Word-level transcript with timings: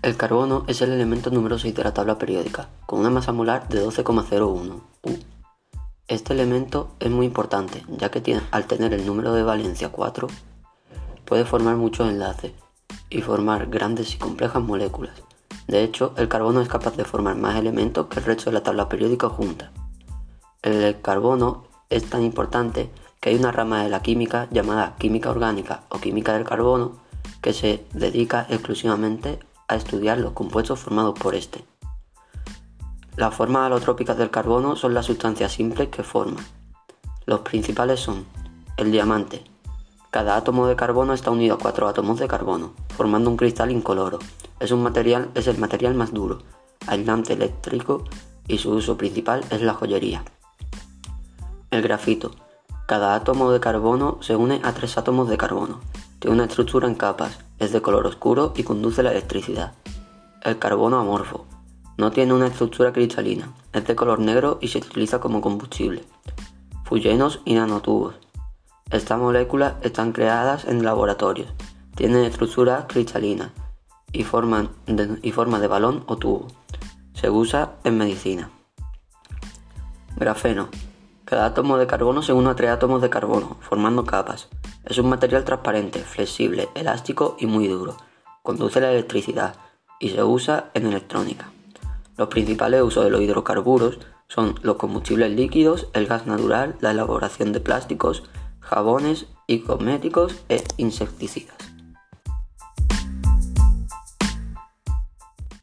El 0.00 0.16
carbono 0.16 0.62
es 0.68 0.80
el 0.80 0.92
elemento 0.92 1.28
número 1.30 1.58
6 1.58 1.74
de 1.74 1.82
la 1.82 1.92
tabla 1.92 2.18
periódica, 2.18 2.68
con 2.86 3.00
una 3.00 3.10
masa 3.10 3.32
molar 3.32 3.68
de 3.68 3.84
12,01 3.84 4.80
U. 5.02 5.10
Este 6.06 6.32
elemento 6.34 6.90
es 7.00 7.10
muy 7.10 7.26
importante, 7.26 7.84
ya 7.88 8.08
que 8.08 8.40
al 8.52 8.66
tener 8.68 8.94
el 8.94 9.04
número 9.04 9.32
de 9.32 9.42
valencia 9.42 9.88
4, 9.88 10.28
puede 11.24 11.44
formar 11.44 11.74
muchos 11.74 12.08
enlaces 12.08 12.52
y 13.10 13.22
formar 13.22 13.66
grandes 13.66 14.14
y 14.14 14.18
complejas 14.18 14.62
moléculas. 14.62 15.20
De 15.66 15.82
hecho, 15.82 16.14
el 16.16 16.28
carbono 16.28 16.60
es 16.60 16.68
capaz 16.68 16.96
de 16.96 17.04
formar 17.04 17.34
más 17.34 17.56
elementos 17.56 18.06
que 18.06 18.20
el 18.20 18.24
resto 18.24 18.50
de 18.50 18.54
la 18.54 18.62
tabla 18.62 18.88
periódica 18.88 19.28
junta. 19.28 19.72
El 20.62 21.00
carbono 21.00 21.64
es 21.90 22.08
tan 22.08 22.22
importante 22.22 22.88
que 23.18 23.30
hay 23.30 23.36
una 23.36 23.50
rama 23.50 23.82
de 23.82 23.90
la 23.90 24.00
química 24.00 24.46
llamada 24.52 24.94
química 24.96 25.30
orgánica 25.30 25.82
o 25.88 25.98
química 25.98 26.34
del 26.34 26.44
carbono 26.44 27.00
que 27.42 27.52
se 27.52 27.84
dedica 27.92 28.46
exclusivamente 28.48 29.40
a 29.68 29.76
estudiar 29.76 30.18
los 30.18 30.32
compuestos 30.32 30.80
formados 30.80 31.18
por 31.18 31.34
este. 31.34 31.64
Las 33.16 33.34
formas 33.34 33.66
alotrópicas 33.66 34.16
del 34.16 34.30
carbono 34.30 34.76
son 34.76 34.94
las 34.94 35.06
sustancias 35.06 35.52
simples 35.52 35.88
que 35.88 36.02
forman. 36.02 36.44
Los 37.26 37.40
principales 37.40 38.00
son 38.00 38.24
el 38.76 38.90
diamante. 38.90 39.44
Cada 40.10 40.36
átomo 40.36 40.66
de 40.66 40.76
carbono 40.76 41.12
está 41.12 41.30
unido 41.30 41.56
a 41.56 41.58
cuatro 41.58 41.88
átomos 41.88 42.18
de 42.18 42.28
carbono, 42.28 42.72
formando 42.96 43.28
un 43.28 43.36
cristal 43.36 43.70
incoloro. 43.70 44.18
Es, 44.60 44.70
un 44.70 44.82
material, 44.82 45.30
es 45.34 45.46
el 45.48 45.58
material 45.58 45.94
más 45.94 46.12
duro, 46.14 46.38
aislante 46.86 47.34
eléctrico 47.34 48.04
y 48.46 48.58
su 48.58 48.70
uso 48.70 48.96
principal 48.96 49.44
es 49.50 49.60
la 49.60 49.74
joyería. 49.74 50.24
El 51.70 51.82
grafito. 51.82 52.30
Cada 52.86 53.14
átomo 53.14 53.50
de 53.50 53.60
carbono 53.60 54.18
se 54.22 54.34
une 54.34 54.60
a 54.64 54.72
tres 54.72 54.96
átomos 54.96 55.28
de 55.28 55.36
carbono. 55.36 55.80
Tiene 56.20 56.36
una 56.36 56.44
estructura 56.46 56.88
en 56.88 56.94
capas, 56.94 57.38
es 57.58 57.72
de 57.72 57.82
color 57.82 58.06
oscuro 58.06 58.52
y 58.56 58.62
conduce 58.62 59.02
la 59.02 59.10
electricidad. 59.10 59.74
El 60.42 60.58
carbono 60.58 60.98
amorfo. 60.98 61.46
No 61.96 62.12
tiene 62.12 62.32
una 62.32 62.46
estructura 62.46 62.92
cristalina, 62.92 63.52
es 63.72 63.86
de 63.86 63.96
color 63.96 64.20
negro 64.20 64.58
y 64.60 64.68
se 64.68 64.78
utiliza 64.78 65.18
como 65.18 65.40
combustible. 65.40 66.04
Fullenos 66.84 67.40
y 67.44 67.54
nanotubos. 67.54 68.14
Estas 68.90 69.18
moléculas 69.18 69.74
están 69.82 70.12
creadas 70.12 70.64
en 70.64 70.84
laboratorios, 70.84 71.52
tienen 71.94 72.24
estructura 72.24 72.86
cristalina 72.86 73.52
y, 74.12 74.22
forman 74.22 74.70
y 75.22 75.32
forma 75.32 75.58
de 75.58 75.66
balón 75.66 76.04
o 76.06 76.16
tubo. 76.16 76.46
Se 77.14 77.28
usa 77.28 77.74
en 77.82 77.98
medicina. 77.98 78.50
Grafeno. 80.16 80.68
Cada 81.28 81.44
átomo 81.44 81.76
de 81.76 81.86
carbono 81.86 82.22
se 82.22 82.32
une 82.32 82.48
a 82.48 82.54
tres 82.54 82.70
átomos 82.70 83.02
de 83.02 83.10
carbono, 83.10 83.58
formando 83.60 84.06
capas. 84.06 84.48
Es 84.86 84.96
un 84.96 85.10
material 85.10 85.44
transparente, 85.44 85.98
flexible, 85.98 86.70
elástico 86.74 87.36
y 87.38 87.44
muy 87.44 87.68
duro. 87.68 87.98
Conduce 88.42 88.80
la 88.80 88.90
electricidad 88.90 89.54
y 90.00 90.08
se 90.08 90.24
usa 90.24 90.70
en 90.72 90.86
electrónica. 90.86 91.50
Los 92.16 92.28
principales 92.28 92.80
usos 92.80 93.04
de 93.04 93.10
los 93.10 93.20
hidrocarburos 93.20 93.98
son 94.26 94.54
los 94.62 94.76
combustibles 94.76 95.30
líquidos, 95.30 95.88
el 95.92 96.06
gas 96.06 96.26
natural, 96.26 96.76
la 96.80 96.92
elaboración 96.92 97.52
de 97.52 97.60
plásticos, 97.60 98.22
jabones 98.60 99.26
y 99.46 99.58
cosméticos 99.58 100.34
e 100.48 100.64
insecticidas. 100.78 101.58